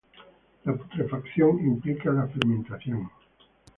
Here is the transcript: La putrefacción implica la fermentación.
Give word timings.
La 0.65 0.73
putrefacción 0.73 1.59
implica 1.63 2.11
la 2.11 2.25
fermentación. 2.25 3.07